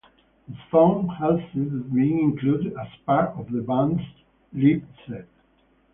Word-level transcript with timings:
The 0.47 0.55
song 0.71 1.09
has 1.19 1.39
since 1.53 1.71
been 1.93 2.17
included 2.21 2.73
as 2.75 2.87
part 3.05 3.37
of 3.37 3.51
the 3.51 3.61
band's 3.61 4.01
live 4.51 4.81
set. 5.07 5.27